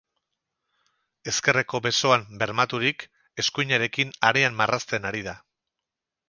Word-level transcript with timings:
Ezkerreko 1.31 1.81
besoan 1.87 2.25
bermaturik, 2.43 3.05
eskuinarekin 3.45 4.15
harean 4.31 4.59
marrazten 4.63 5.07
ari 5.13 5.23
da. 5.29 5.37